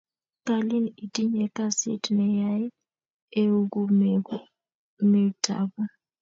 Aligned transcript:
kalin 0.47 0.85
itinye 1.05 1.45
kasit 1.55 2.03
neyain 2.15 2.63
iekumetakuu 3.41 5.87